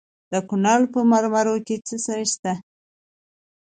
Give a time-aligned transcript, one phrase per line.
[0.31, 2.53] د کونړ په مروره کې څه شی شته؟